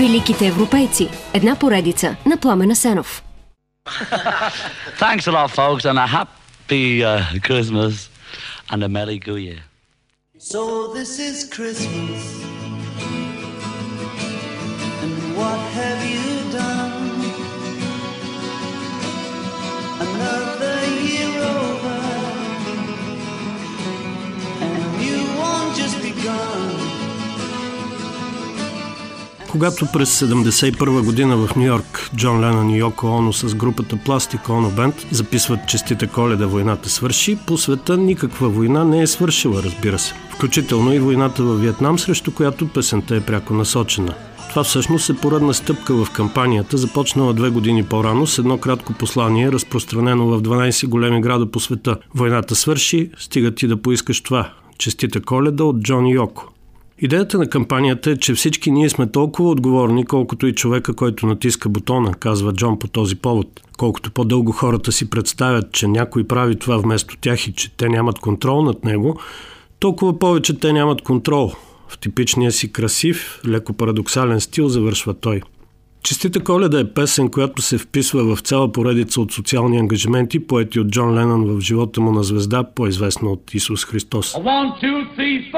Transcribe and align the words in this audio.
Великите 0.00 0.46
европейци. 0.46 1.08
Една 1.34 1.56
поредица 1.56 2.16
на 2.26 2.36
Пламена 2.36 2.76
Сенов. 2.76 3.22
Thanks 4.98 5.26
a 5.26 5.32
lot, 5.32 5.50
folks, 5.50 5.84
and 5.84 5.98
a 5.98 6.06
happy 6.16 7.04
uh, 7.04 7.22
Christmas 7.48 7.94
and 8.70 8.82
a 8.82 8.88
Merry 8.88 9.18
Go 9.26 9.34
Year. 9.46 9.60
So 10.52 10.60
this 10.96 11.12
is 11.28 11.34
Christmas. 11.56 12.20
And 15.02 15.14
what 15.38 15.60
have 15.78 16.00
you 16.12 16.19
Когато 29.50 29.86
през 29.92 30.20
1971 30.20 31.04
година 31.04 31.36
в 31.36 31.56
Нью 31.56 31.66
Йорк 31.66 32.10
Джон 32.16 32.40
Ленън 32.40 32.70
и 32.70 32.78
Йоко 32.78 33.06
Оно 33.06 33.32
с 33.32 33.54
групата 33.54 33.96
Пластик 34.04 34.48
Оно 34.48 34.70
Бенд 34.70 34.94
записват 35.10 35.68
честита 35.68 36.06
коледа 36.06 36.46
войната 36.46 36.90
свърши, 36.90 37.38
по 37.46 37.58
света 37.58 37.96
никаква 37.96 38.48
война 38.48 38.84
не 38.84 39.02
е 39.02 39.06
свършила, 39.06 39.62
разбира 39.62 39.98
се. 39.98 40.14
Включително 40.34 40.92
и 40.92 40.98
войната 40.98 41.42
във 41.42 41.60
Виетнам, 41.60 41.98
срещу 41.98 42.34
която 42.34 42.68
песента 42.68 43.16
е 43.16 43.20
пряко 43.20 43.54
насочена. 43.54 44.14
Това 44.50 44.64
всъщност 44.64 45.10
е 45.10 45.16
поредна 45.16 45.54
стъпка 45.54 46.04
в 46.04 46.10
кампанията, 46.10 46.76
започнала 46.76 47.34
две 47.34 47.50
години 47.50 47.84
по-рано 47.84 48.26
с 48.26 48.38
едно 48.38 48.58
кратко 48.58 48.92
послание, 48.92 49.52
разпространено 49.52 50.26
в 50.26 50.42
12 50.42 50.86
големи 50.86 51.20
града 51.20 51.50
по 51.50 51.60
света. 51.60 51.96
Войната 52.14 52.54
свърши, 52.54 53.10
стига 53.18 53.54
ти 53.54 53.66
да 53.66 53.82
поискаш 53.82 54.20
това. 54.20 54.52
Честита 54.78 55.20
коледа 55.20 55.64
от 55.64 55.82
Джон 55.82 56.06
Йоко. 56.06 56.52
Идеята 57.02 57.38
на 57.38 57.46
кампанията 57.46 58.10
е, 58.10 58.16
че 58.16 58.34
всички 58.34 58.70
ние 58.70 58.88
сме 58.88 59.10
толкова 59.10 59.50
отговорни, 59.50 60.04
колкото 60.04 60.46
и 60.46 60.54
човека, 60.54 60.94
който 60.94 61.26
натиска 61.26 61.68
бутона, 61.68 62.14
казва 62.14 62.52
Джон 62.52 62.78
по 62.78 62.88
този 62.88 63.16
повод. 63.16 63.60
Колкото 63.78 64.10
по-дълго 64.10 64.52
хората 64.52 64.92
си 64.92 65.10
представят, 65.10 65.72
че 65.72 65.88
някой 65.88 66.24
прави 66.24 66.58
това 66.58 66.76
вместо 66.76 67.16
тях 67.20 67.46
и 67.46 67.52
че 67.52 67.76
те 67.76 67.88
нямат 67.88 68.18
контрол 68.18 68.62
над 68.62 68.84
него, 68.84 69.20
толкова 69.78 70.18
повече 70.18 70.58
те 70.58 70.72
нямат 70.72 71.02
контрол. 71.02 71.52
В 71.88 71.98
типичния 71.98 72.52
си 72.52 72.72
красив, 72.72 73.40
леко 73.48 73.72
парадоксален 73.72 74.40
стил 74.40 74.68
завършва 74.68 75.14
той. 75.14 75.40
Честита 76.02 76.44
коледа 76.44 76.80
е 76.80 76.92
песен, 76.92 77.28
която 77.28 77.62
се 77.62 77.78
вписва 77.78 78.36
в 78.36 78.40
цяла 78.40 78.72
поредица 78.72 79.20
от 79.20 79.32
социални 79.32 79.78
ангажименти, 79.78 80.46
поети 80.46 80.80
от 80.80 80.88
Джон 80.88 81.14
Ленън 81.14 81.44
в 81.44 81.60
живота 81.60 82.00
му 82.00 82.12
на 82.12 82.22
звезда, 82.22 82.64
по-известна 82.74 83.30
от 83.30 83.54
Исус 83.54 83.84
Христос. 83.84 84.34
One, 84.34 84.82
two, 84.82 85.16
three, 85.16 85.52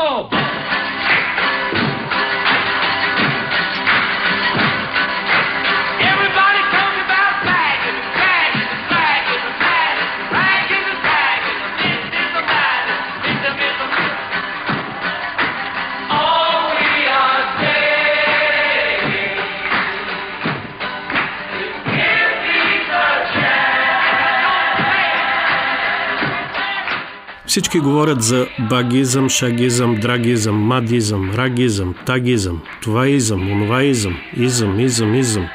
Всички 27.52 27.80
говорят 27.80 28.23
за 28.23 28.46
багизъм, 28.70 29.29
шагизъм, 29.29 29.95
драгизъм, 29.95 30.57
мадизъм, 30.57 31.30
рагизъм, 31.35 31.95
тагизъм, 32.07 32.61
това 32.83 33.08
изъм, 33.08 33.52
онова 33.52 33.83
изъм, 33.83 34.17
изъм, 34.36 34.80
изъм, 34.80 35.14
изъм. 35.14 35.48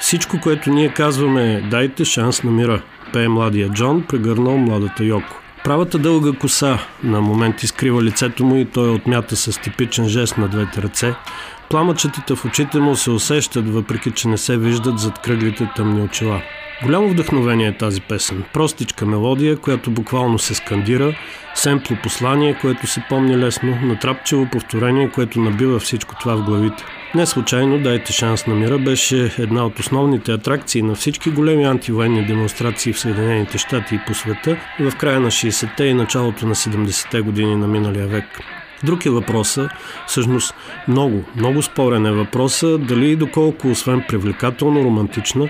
Всичко, 0.00 0.40
което 0.40 0.70
ние 0.70 0.88
казваме 0.88 1.54
е 1.54 1.60
дайте 1.60 2.04
шанс 2.04 2.42
на 2.42 2.50
мира, 2.50 2.82
пее 3.12 3.28
младия 3.28 3.68
Джон, 3.68 4.02
прегърнал 4.02 4.56
младата 4.56 5.04
Йоко. 5.04 5.40
Правата 5.64 5.98
дълга 5.98 6.32
коса 6.38 6.78
на 7.02 7.20
момент 7.20 7.62
изкрива 7.62 8.02
лицето 8.02 8.44
му 8.44 8.56
и 8.56 8.64
той 8.64 8.88
отмята 8.88 9.36
с 9.36 9.60
типичен 9.60 10.08
жест 10.08 10.38
на 10.38 10.48
двете 10.48 10.82
ръце. 10.82 11.14
Пламъчетата 11.70 12.36
в 12.36 12.44
очите 12.44 12.78
му 12.78 12.96
се 12.96 13.10
усещат, 13.10 13.68
въпреки 13.68 14.10
че 14.10 14.28
не 14.28 14.38
се 14.38 14.56
виждат 14.56 14.98
зад 14.98 15.18
кръглите 15.18 15.70
тъмни 15.76 16.02
очила. 16.02 16.42
Голямо 16.82 17.08
вдъхновение 17.08 17.68
е 17.68 17.76
тази 17.76 18.00
песен. 18.00 18.44
Простичка 18.52 19.06
мелодия, 19.06 19.56
която 19.56 19.90
буквално 19.90 20.38
се 20.38 20.54
скандира, 20.54 21.14
семпло 21.54 21.96
послание, 22.02 22.58
което 22.60 22.86
се 22.86 23.04
помни 23.08 23.38
лесно, 23.38 23.78
натрапчево 23.82 24.46
повторение, 24.46 25.10
което 25.10 25.40
набива 25.40 25.78
всичко 25.78 26.14
това 26.20 26.36
в 26.36 26.42
главите. 26.42 26.84
Не 27.14 27.26
случайно 27.26 27.78
Дайте 27.78 28.12
шанс 28.12 28.46
на 28.46 28.54
мира 28.54 28.78
беше 28.78 29.34
една 29.38 29.66
от 29.66 29.78
основните 29.78 30.32
атракции 30.32 30.82
на 30.82 30.94
всички 30.94 31.30
големи 31.30 31.64
антивоенни 31.64 32.26
демонстрации 32.26 32.92
в 32.92 33.00
Съединените 33.00 33.58
щати 33.58 33.94
и 33.94 34.00
по 34.06 34.14
света 34.14 34.56
в 34.80 34.96
края 34.96 35.20
на 35.20 35.30
60-те 35.30 35.84
и 35.84 35.94
началото 35.94 36.46
на 36.46 36.54
70-те 36.54 37.20
години 37.20 37.56
на 37.56 37.66
миналия 37.66 38.06
век. 38.06 38.40
Друг 38.84 39.06
е 39.06 39.10
въпроса, 39.10 39.68
всъщност 40.06 40.54
много, 40.88 41.24
много 41.36 41.62
спорен 41.62 42.06
е 42.06 42.12
въпроса, 42.12 42.78
дали 42.78 43.10
и 43.10 43.16
доколко, 43.16 43.68
освен 43.68 44.04
привлекателно, 44.08 44.84
романтична, 44.84 45.48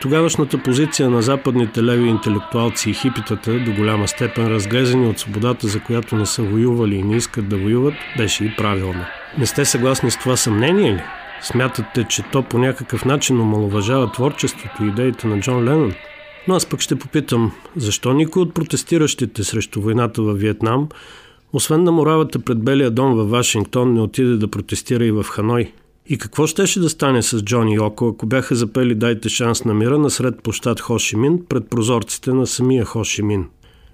Тогавашната 0.00 0.58
позиция 0.58 1.10
на 1.10 1.22
западните 1.22 1.82
леви 1.82 2.08
интелектуалци 2.08 2.90
и 2.90 2.94
хипитата, 2.94 3.64
до 3.64 3.72
голяма 3.72 4.08
степен 4.08 4.46
разглезени 4.46 5.06
от 5.06 5.18
свободата, 5.18 5.68
за 5.68 5.80
която 5.80 6.16
не 6.16 6.26
са 6.26 6.42
воювали 6.42 6.94
и 6.94 7.02
не 7.02 7.16
искат 7.16 7.48
да 7.48 7.56
воюват, 7.56 7.94
беше 8.16 8.44
и 8.44 8.56
правилна. 8.56 9.06
Не 9.38 9.46
сте 9.46 9.64
съгласни 9.64 10.10
с 10.10 10.18
това 10.18 10.36
съмнение 10.36 10.92
ли? 10.92 11.02
Смятате, 11.42 12.04
че 12.04 12.22
то 12.32 12.42
по 12.42 12.58
някакъв 12.58 13.04
начин 13.04 13.40
омалуважава 13.40 14.12
творчеството 14.12 14.84
и 14.84 14.88
идеите 14.88 15.26
на 15.26 15.40
Джон 15.40 15.64
Ленън? 15.64 15.92
Но 16.48 16.54
аз 16.54 16.66
пък 16.66 16.80
ще 16.80 16.96
попитам, 16.96 17.52
защо 17.76 18.12
никой 18.12 18.42
от 18.42 18.54
протестиращите 18.54 19.44
срещу 19.44 19.80
войната 19.80 20.22
във 20.22 20.38
Виетнам, 20.38 20.88
освен 21.52 21.84
на 21.84 21.92
моравата 21.92 22.38
пред 22.38 22.58
Белия 22.62 22.90
дом 22.90 23.14
във 23.14 23.30
Вашингтон, 23.30 23.94
не 23.94 24.00
отиде 24.00 24.36
да 24.36 24.48
протестира 24.48 25.04
и 25.04 25.10
в 25.10 25.24
Ханой? 25.24 25.72
И 26.06 26.18
какво 26.18 26.46
щеше 26.46 26.80
да 26.80 26.88
стане 26.88 27.22
с 27.22 27.42
Джони 27.42 27.74
Йоко, 27.74 28.08
ако 28.08 28.26
бяха 28.26 28.54
запели 28.54 28.94
Дайте 28.94 29.28
шанс 29.28 29.64
на 29.64 29.74
мира 29.74 29.98
насред 29.98 30.42
площад 30.42 30.80
Хошимин 30.80 31.44
пред 31.48 31.70
прозорците 31.70 32.32
на 32.32 32.46
самия 32.46 32.84
Хошимин? 32.84 33.46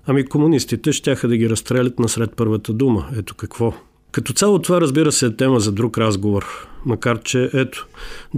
Ами 0.06 0.26
комунистите 0.26 0.92
щяха 0.92 1.28
да 1.28 1.36
ги 1.36 1.50
разстрелят 1.50 1.98
насред 1.98 2.30
първата 2.36 2.72
дума. 2.72 3.06
Ето 3.18 3.34
какво. 3.34 3.72
Като 4.12 4.32
цяло 4.32 4.58
това 4.58 4.80
разбира 4.80 5.12
се 5.12 5.26
е 5.26 5.36
тема 5.36 5.60
за 5.60 5.72
друг 5.72 5.98
разговор. 5.98 6.68
Макар 6.84 7.22
че, 7.22 7.50
ето, 7.54 7.86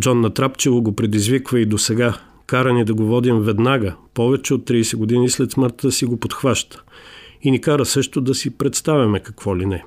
Джон 0.01 0.21
Натрапчево 0.21 0.83
го 0.83 0.97
предизвиква 0.97 1.61
и 1.61 1.67
до 1.67 1.79
сега. 1.79 2.15
Карани 2.47 2.85
да 2.85 2.95
го 2.95 3.05
водим 3.05 3.41
веднага, 3.41 3.97
повече 4.15 4.55
от 4.55 4.71
30 4.71 4.97
години 4.97 5.31
след 5.31 5.51
смъртта 5.51 5.93
си 5.93 6.05
го 6.05 6.17
подхваща. 6.17 6.83
И 7.43 7.51
ни 7.51 7.61
кара 7.61 7.85
също 7.85 8.21
да 8.21 8.35
си 8.35 8.59
представяме 8.59 9.21
какво 9.21 9.57
ли 9.57 9.67
не. 9.67 9.85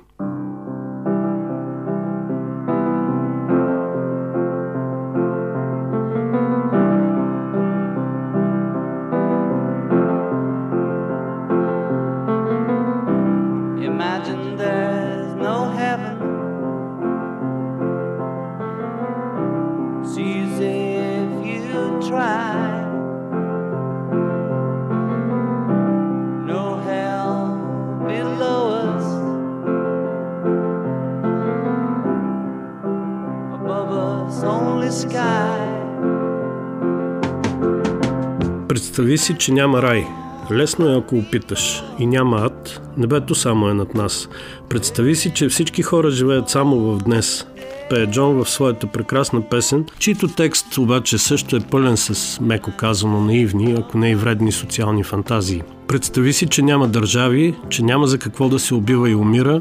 Представи 38.68 39.18
си, 39.18 39.34
че 39.38 39.52
няма 39.52 39.82
рай. 39.82 40.06
Лесно 40.50 40.88
е 40.88 40.98
ако 40.98 41.16
опиташ. 41.16 41.82
И 41.98 42.06
няма 42.06 42.36
ад. 42.36 42.80
Небето 42.96 43.34
само 43.34 43.68
е 43.68 43.74
над 43.74 43.94
нас. 43.94 44.28
Представи 44.68 45.16
си, 45.16 45.32
че 45.34 45.48
всички 45.48 45.82
хора 45.82 46.10
живеят 46.10 46.50
само 46.50 46.76
в 46.76 46.98
днес. 46.98 47.46
Пее 47.90 48.06
Джон 48.06 48.34
в 48.34 48.50
своята 48.50 48.86
прекрасна 48.86 49.48
песен, 49.48 49.86
чийто 49.98 50.28
текст 50.28 50.78
обаче 50.78 51.18
също 51.18 51.56
е 51.56 51.60
пълен 51.60 51.96
с, 51.96 52.40
меко 52.40 52.72
казано, 52.76 53.20
наивни, 53.20 53.74
ако 53.78 53.98
не 53.98 54.10
и 54.10 54.14
вредни 54.14 54.52
социални 54.52 55.04
фантазии. 55.04 55.62
Представи 55.92 56.32
си, 56.32 56.46
че 56.46 56.62
няма 56.62 56.88
държави, 56.88 57.54
че 57.68 57.82
няма 57.82 58.06
за 58.06 58.18
какво 58.18 58.48
да 58.48 58.58
се 58.58 58.74
убива 58.74 59.10
и 59.10 59.14
умира, 59.14 59.60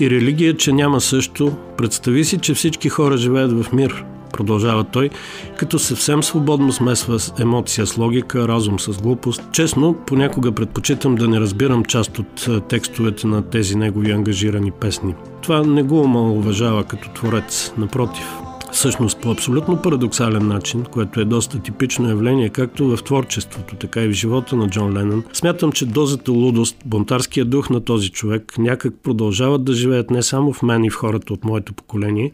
и 0.00 0.10
религия, 0.10 0.56
че 0.56 0.72
няма 0.72 1.00
също. 1.00 1.56
Представи 1.76 2.24
си, 2.24 2.38
че 2.38 2.54
всички 2.54 2.88
хора 2.88 3.16
живеят 3.16 3.52
в 3.52 3.72
мир 3.72 4.04
продължава 4.32 4.84
той, 4.84 5.10
като 5.56 5.78
съвсем 5.78 6.22
свободно 6.22 6.72
смесва 6.72 7.20
с 7.20 7.32
емоция 7.40 7.86
с 7.86 7.98
логика, 7.98 8.48
разум 8.48 8.80
с 8.80 9.02
глупост. 9.02 9.42
Честно, 9.52 9.96
понякога 10.06 10.52
предпочитам 10.52 11.14
да 11.14 11.28
не 11.28 11.40
разбирам 11.40 11.84
част 11.84 12.18
от 12.18 12.48
е, 12.48 12.60
текстовете 12.60 13.26
на 13.26 13.42
тези 13.42 13.76
негови 13.76 14.12
ангажирани 14.12 14.70
песни. 14.70 15.14
Това 15.42 15.62
не 15.62 15.82
го 15.82 16.00
омалуважава 16.00 16.84
като 16.84 17.08
творец, 17.08 17.72
напротив. 17.78 18.45
Всъщност 18.76 19.20
по 19.20 19.30
абсолютно 19.30 19.82
парадоксален 19.82 20.48
начин, 20.48 20.84
което 20.84 21.20
е 21.20 21.24
доста 21.24 21.58
типично 21.58 22.08
явление 22.08 22.48
както 22.48 22.96
в 22.96 23.02
творчеството, 23.04 23.76
така 23.76 24.02
и 24.02 24.08
в 24.08 24.12
живота 24.12 24.56
на 24.56 24.68
Джон 24.68 24.96
Ленън, 24.96 25.24
смятам, 25.32 25.72
че 25.72 25.86
дозата 25.86 26.32
лудост, 26.32 26.76
бунтарския 26.84 27.44
дух 27.44 27.70
на 27.70 27.80
този 27.80 28.10
човек 28.10 28.58
някак 28.58 28.94
продължават 29.02 29.64
да 29.64 29.72
живеят 29.72 30.10
не 30.10 30.22
само 30.22 30.52
в 30.52 30.62
мен 30.62 30.84
и 30.84 30.90
в 30.90 30.94
хората 30.94 31.32
от 31.32 31.44
моето 31.44 31.72
поколение, 31.72 32.32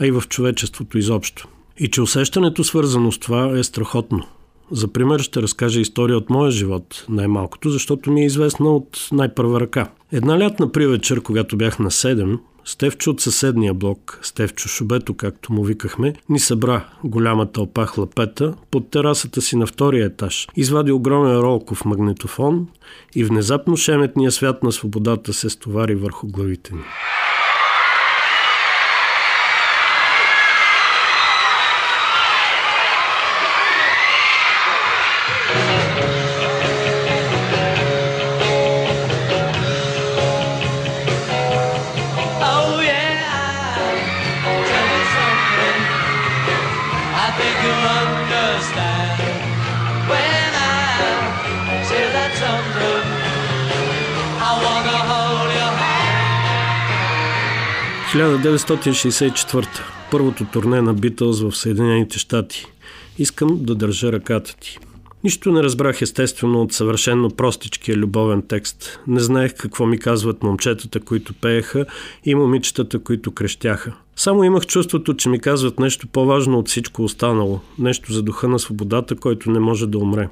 а 0.00 0.06
и 0.06 0.10
в 0.10 0.22
човечеството 0.28 0.98
изобщо. 0.98 1.48
И 1.78 1.88
че 1.88 2.02
усещането 2.02 2.64
свързано 2.64 3.12
с 3.12 3.18
това 3.18 3.58
е 3.58 3.62
страхотно. 3.62 4.22
За 4.70 4.88
пример 4.88 5.20
ще 5.20 5.42
разкажа 5.42 5.80
история 5.80 6.16
от 6.16 6.30
моя 6.30 6.50
живот, 6.50 7.04
най-малкото, 7.08 7.70
защото 7.70 8.10
ми 8.10 8.22
е 8.22 8.26
известна 8.26 8.70
от 8.70 9.08
най-първа 9.12 9.60
ръка. 9.60 9.90
Една 10.12 10.38
лятна 10.38 10.72
привечер, 10.72 11.20
когато 11.20 11.56
бях 11.56 11.78
на 11.78 11.90
7, 11.90 12.38
Стевчо 12.64 13.10
от 13.10 13.20
съседния 13.20 13.74
блок, 13.74 14.18
Стевчо 14.22 14.68
Шубето, 14.68 15.14
както 15.14 15.52
му 15.52 15.64
викахме, 15.64 16.14
ни 16.28 16.38
събра 16.38 16.84
голяма 17.04 17.52
тълпа 17.52 17.86
хлапета 17.86 18.54
под 18.70 18.90
терасата 18.90 19.42
си 19.42 19.56
на 19.56 19.66
втория 19.66 20.06
етаж. 20.06 20.48
Извади 20.56 20.92
огромен 20.92 21.38
ролков 21.38 21.84
магнитофон 21.84 22.68
и 23.14 23.24
внезапно 23.24 23.76
шеметния 23.76 24.30
свят 24.30 24.62
на 24.62 24.72
свободата 24.72 25.32
се 25.32 25.50
стовари 25.50 25.94
върху 25.94 26.26
главите 26.26 26.74
ни. 26.74 26.82
1964. 58.14 59.66
Първото 60.10 60.44
турне 60.44 60.82
на 60.82 60.94
Битълс 60.94 61.40
в 61.40 61.52
Съединените 61.52 62.18
щати. 62.18 62.66
Искам 63.18 63.58
да 63.60 63.74
държа 63.74 64.12
ръката 64.12 64.56
ти. 64.60 64.78
Нищо 65.24 65.52
не 65.52 65.62
разбрах 65.62 66.02
естествено 66.02 66.62
от 66.62 66.72
съвършенно 66.72 67.30
простичкия 67.30 67.96
любовен 67.96 68.42
текст. 68.42 69.00
Не 69.06 69.20
знаех 69.20 69.54
какво 69.54 69.86
ми 69.86 69.98
казват 69.98 70.42
момчетата, 70.42 71.00
които 71.00 71.34
пееха 71.34 71.86
и 72.24 72.34
момичетата, 72.34 72.98
които 72.98 73.32
крещяха. 73.32 73.94
Само 74.16 74.44
имах 74.44 74.66
чувството, 74.66 75.14
че 75.14 75.28
ми 75.28 75.40
казват 75.40 75.78
нещо 75.78 76.06
по-важно 76.06 76.58
от 76.58 76.68
всичко 76.68 77.04
останало. 77.04 77.60
Нещо 77.78 78.12
за 78.12 78.22
духа 78.22 78.48
на 78.48 78.58
свободата, 78.58 79.16
който 79.16 79.50
не 79.50 79.60
може 79.60 79.86
да 79.86 79.98
умре. 79.98 80.28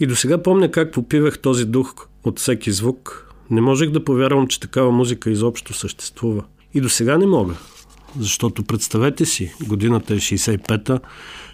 И 0.00 0.06
до 0.06 0.16
сега 0.16 0.42
помня 0.42 0.70
как 0.70 0.92
попивах 0.92 1.38
този 1.38 1.64
дух 1.64 1.94
от 2.24 2.38
всеки 2.38 2.72
звук. 2.72 3.26
Не 3.50 3.60
можех 3.60 3.90
да 3.90 4.04
повярвам, 4.04 4.46
че 4.46 4.60
такава 4.60 4.90
музика 4.90 5.30
изобщо 5.30 5.74
съществува. 5.74 6.44
И 6.74 6.80
до 6.80 6.88
сега 6.88 7.18
не 7.18 7.26
мога. 7.26 7.54
Защото 8.18 8.62
представете 8.62 9.26
си, 9.26 9.52
годината 9.66 10.14
е 10.14 10.16
65-та, 10.16 11.00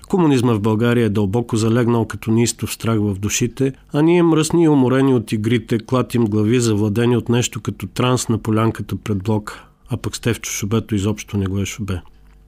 комунизма 0.08 0.54
в 0.54 0.60
България 0.60 1.06
е 1.06 1.08
дълбоко 1.08 1.56
залегнал 1.56 2.04
като 2.04 2.30
неистов 2.30 2.72
страх 2.72 2.98
в 3.00 3.14
душите, 3.18 3.72
а 3.92 4.02
ние 4.02 4.22
мръсни 4.22 4.64
и 4.64 4.68
уморени 4.68 5.14
от 5.14 5.32
игрите, 5.32 5.78
клатим 5.78 6.24
глави, 6.24 6.60
завладени 6.60 7.16
от 7.16 7.28
нещо 7.28 7.60
като 7.60 7.86
транс 7.86 8.28
на 8.28 8.38
полянката 8.38 8.96
пред 8.96 9.22
блока. 9.22 9.64
А 9.88 9.96
пък 9.96 10.16
Стевчо 10.16 10.50
Шубето 10.50 10.94
изобщо 10.94 11.36
не 11.36 11.46
го 11.46 11.58
е 11.58 11.64
шубе. 11.64 12.00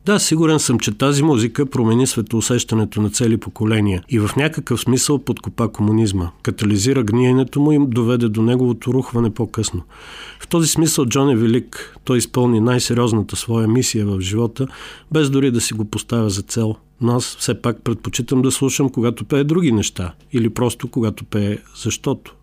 Да, 0.09 0.19
сигурен 0.19 0.59
съм, 0.59 0.79
че 0.79 0.99
тази 0.99 1.23
музика 1.23 1.67
промени 1.67 2.07
светоусещането 2.07 3.03
на 3.03 3.11
цели 3.11 3.37
поколения 3.37 4.03
и 4.09 4.19
в 4.19 4.31
някакъв 4.37 4.81
смисъл 4.81 5.19
подкопа 5.19 5.73
комунизма, 5.73 6.31
катализира 6.43 7.03
гниенето 7.03 7.61
му 7.61 7.73
и 7.73 7.79
доведе 7.89 8.29
до 8.29 8.43
неговото 8.43 8.95
рухване 8.95 9.31
по-късно. 9.31 9.83
В 10.41 10.49
този 10.49 10.69
смисъл 10.69 11.07
Джон 11.07 11.31
е 11.31 11.37
велик. 11.37 11.97
Той 12.05 12.19
изпълни 12.19 12.61
най-сериозната 12.61 13.37
своя 13.37 13.69
мисия 13.69 14.07
в 14.07 14.21
живота, 14.21 14.67
без 15.13 15.31
дори 15.31 15.51
да 15.51 15.61
си 15.61 15.75
го 15.75 15.85
поставя 15.85 16.31
за 16.31 16.43
цел. 16.43 16.75
Но 17.01 17.17
аз 17.17 17.37
все 17.37 17.63
пак 17.63 17.83
предпочитам 17.85 18.43
да 18.43 18.51
слушам, 18.51 18.91
когато 18.91 19.25
пее 19.25 19.45
други 19.45 19.73
неща 19.73 20.15
или 20.33 20.51
просто 20.51 20.89
когато 20.89 21.25
пее 21.25 21.59
защото. 21.83 22.35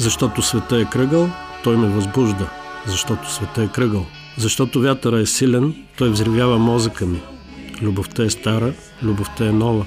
Защото 0.00 0.42
света 0.42 0.76
е 0.80 0.84
кръгъл, 0.84 1.30
той 1.64 1.76
ме 1.76 1.88
възбужда. 1.88 2.50
Защото 2.86 3.32
света 3.32 3.62
е 3.62 3.68
кръгъл. 3.68 4.06
Защото 4.38 4.80
вятъра 4.80 5.20
е 5.20 5.26
силен, 5.26 5.74
той 5.98 6.10
взривява 6.10 6.58
мозъка 6.58 7.06
ми. 7.06 7.20
Любовта 7.82 8.24
е 8.24 8.30
стара, 8.30 8.72
любовта 9.02 9.46
е 9.46 9.52
нова. 9.52 9.86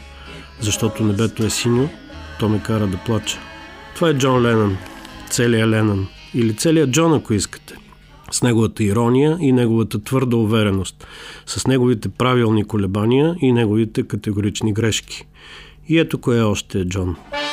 Защото 0.60 1.04
небето 1.04 1.46
е 1.46 1.50
синьо, 1.50 1.90
то 2.40 2.50
ме 2.50 2.62
кара 2.64 2.88
да 2.88 2.98
плача. 2.98 3.40
Това 3.96 4.10
е 4.10 4.18
Джон 4.18 4.42
Ленън, 4.42 4.78
целият 5.30 5.70
Ленън. 5.70 6.08
Или 6.34 6.56
целият 6.56 6.92
Джон, 6.92 7.14
ако 7.14 7.34
искате. 7.34 7.76
С 8.32 8.44
неговата 8.44 8.84
ирония 8.84 9.38
и 9.42 9.52
неговата 9.52 10.04
твърда 10.04 10.38
увереност. 10.38 11.08
С 11.46 11.68
неговите 11.68 12.10
правилни 12.10 12.64
колебания 12.64 13.36
и 13.42 13.52
неговите 13.52 14.04
категорични 14.04 14.74
грешки. 14.74 15.26
И 15.90 16.00
ето 16.00 16.18
кое 16.18 16.42
още 16.42 16.80
е 16.80 16.86
Джон. 16.86 17.16
There's 17.32 17.53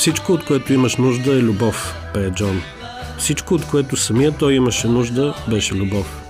Всичко, 0.00 0.32
от 0.32 0.44
което 0.44 0.72
имаш 0.72 0.96
нужда 0.96 1.34
е 1.34 1.42
любов, 1.42 1.94
пее 2.14 2.30
Джон. 2.30 2.60
Всичко, 3.18 3.54
от 3.54 3.64
което 3.64 3.96
самия 3.96 4.38
той 4.38 4.54
имаше 4.54 4.88
нужда, 4.88 5.34
беше 5.50 5.74
любов. 5.74 6.22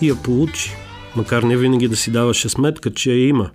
И 0.00 0.08
я 0.08 0.16
получи. 0.22 0.70
Макар 1.16 1.42
не 1.42 1.56
винаги 1.56 1.88
да 1.88 1.96
си 1.96 2.10
даваше 2.10 2.48
сметка, 2.48 2.90
че 2.90 3.12
я 3.12 3.28
има. 3.28 3.50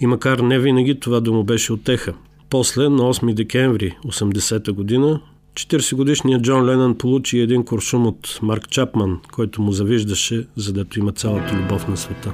И 0.00 0.06
макар 0.06 0.38
не 0.38 0.58
винаги 0.58 1.00
това 1.00 1.20
да 1.20 1.32
му 1.32 1.44
беше 1.44 1.72
отеха. 1.72 2.14
После, 2.50 2.88
на 2.88 3.14
8 3.14 3.34
декември 3.34 3.96
80-та 4.06 4.72
година, 4.72 5.20
40-годишният 5.54 6.42
Джон 6.42 6.64
Ленън 6.64 6.98
получи 6.98 7.38
един 7.38 7.64
куршум 7.64 8.06
от 8.06 8.38
Марк 8.42 8.68
Чапман, 8.68 9.18
който 9.32 9.62
му 9.62 9.72
завиждаше, 9.72 10.46
задето 10.56 10.98
има 10.98 11.12
цялата 11.12 11.54
любов 11.54 11.88
на 11.88 11.96
света. 11.96 12.32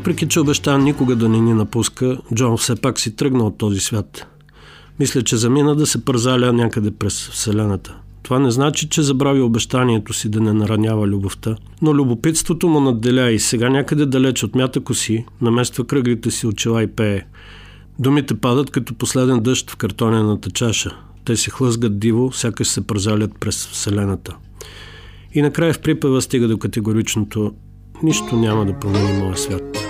Въпреки, 0.00 0.28
че 0.28 0.40
обеща 0.40 0.78
никога 0.78 1.16
да 1.16 1.28
не 1.28 1.40
ни 1.40 1.54
напуска, 1.54 2.18
Джон 2.34 2.56
все 2.56 2.76
пак 2.76 3.00
си 3.00 3.16
тръгна 3.16 3.44
от 3.44 3.58
този 3.58 3.80
свят. 3.80 4.26
Мисля, 4.98 5.22
че 5.22 5.36
замина 5.36 5.76
да 5.76 5.86
се 5.86 6.04
пързаля 6.04 6.52
някъде 6.52 6.90
през 6.90 7.28
Вселената. 7.28 7.96
Това 8.22 8.38
не 8.38 8.50
значи, 8.50 8.88
че 8.88 9.02
забрави 9.02 9.40
обещанието 9.40 10.12
си 10.12 10.28
да 10.28 10.40
не 10.40 10.52
наранява 10.52 11.06
любовта, 11.06 11.56
но 11.82 11.94
любопитството 11.94 12.68
му 12.68 12.80
надделя 12.80 13.30
и 13.30 13.38
сега 13.38 13.70
някъде 13.70 14.06
далеч 14.06 14.42
от 14.42 14.54
мятъко 14.54 14.94
си 14.94 15.26
намества 15.40 15.86
кръглите 15.86 16.30
си 16.30 16.46
очила 16.46 16.82
и 16.82 16.86
пее. 16.86 17.22
Думите 17.98 18.34
падат 18.34 18.70
като 18.70 18.94
последен 18.94 19.40
дъжд 19.40 19.70
в 19.70 19.76
картонената 19.76 20.50
чаша. 20.50 20.96
Те 21.24 21.36
се 21.36 21.50
хлъзгат 21.50 21.98
диво, 21.98 22.32
сякаш 22.32 22.68
се 22.68 22.86
пързалят 22.86 23.30
през 23.40 23.66
Вселената. 23.66 24.36
И 25.34 25.42
накрая 25.42 25.74
в 25.74 25.80
припева 25.80 26.22
стига 26.22 26.48
до 26.48 26.58
категоричното 26.58 27.52
Нищо 28.02 28.36
няма 28.36 28.66
да 28.66 28.78
промени 28.78 29.18
моя 29.18 29.36
свят. 29.36 29.89